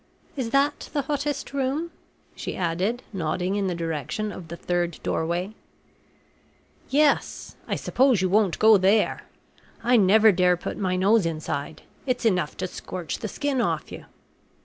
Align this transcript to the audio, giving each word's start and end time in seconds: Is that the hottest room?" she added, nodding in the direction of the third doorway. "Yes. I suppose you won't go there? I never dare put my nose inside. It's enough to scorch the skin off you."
Is 0.35 0.49
that 0.49 0.89
the 0.93 1.03
hottest 1.03 1.53
room?" 1.53 1.91
she 2.35 2.55
added, 2.57 3.03
nodding 3.13 3.55
in 3.55 3.67
the 3.67 3.75
direction 3.75 4.31
of 4.31 4.47
the 4.47 4.55
third 4.57 4.99
doorway. 5.03 5.53
"Yes. 6.89 7.55
I 7.67 7.75
suppose 7.75 8.19
you 8.19 8.27
won't 8.27 8.57
go 8.57 8.79
there? 8.79 9.27
I 9.83 9.97
never 9.97 10.31
dare 10.31 10.57
put 10.57 10.79
my 10.79 10.95
nose 10.95 11.27
inside. 11.27 11.83
It's 12.07 12.25
enough 12.25 12.57
to 12.57 12.67
scorch 12.67 13.19
the 13.19 13.27
skin 13.27 13.61
off 13.61 13.91
you." 13.91 14.05